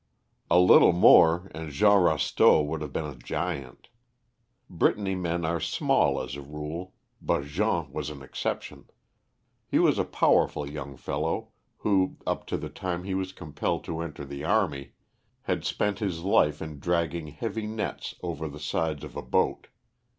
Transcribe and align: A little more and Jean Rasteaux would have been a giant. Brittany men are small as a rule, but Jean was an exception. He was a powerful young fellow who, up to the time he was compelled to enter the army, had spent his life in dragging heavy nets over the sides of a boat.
A 0.49 0.59
little 0.59 0.93
more 0.93 1.51
and 1.53 1.71
Jean 1.71 2.01
Rasteaux 2.01 2.63
would 2.63 2.81
have 2.81 2.91
been 2.91 3.05
a 3.05 3.13
giant. 3.15 3.89
Brittany 4.67 5.13
men 5.13 5.45
are 5.45 5.59
small 5.59 6.19
as 6.19 6.35
a 6.35 6.41
rule, 6.41 6.95
but 7.21 7.43
Jean 7.43 7.91
was 7.91 8.09
an 8.09 8.23
exception. 8.23 8.89
He 9.67 9.77
was 9.77 9.99
a 9.99 10.03
powerful 10.03 10.67
young 10.67 10.97
fellow 10.97 11.49
who, 11.77 12.17
up 12.25 12.47
to 12.47 12.57
the 12.57 12.67
time 12.69 13.03
he 13.03 13.13
was 13.13 13.31
compelled 13.31 13.83
to 13.83 14.01
enter 14.01 14.25
the 14.25 14.43
army, 14.43 14.93
had 15.43 15.63
spent 15.63 15.99
his 15.99 16.21
life 16.23 16.63
in 16.63 16.79
dragging 16.79 17.27
heavy 17.27 17.67
nets 17.67 18.15
over 18.23 18.47
the 18.47 18.59
sides 18.59 19.03
of 19.03 19.15
a 19.15 19.21
boat. 19.21 19.67